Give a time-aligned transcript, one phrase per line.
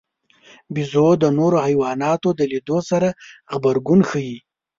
[0.73, 3.09] بیزو د نورو حیواناتو د لیدلو سره
[3.51, 4.37] غبرګون ښيي.